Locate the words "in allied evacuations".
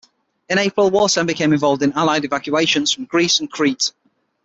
1.83-2.91